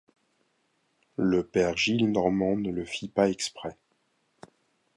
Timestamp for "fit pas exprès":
2.85-3.77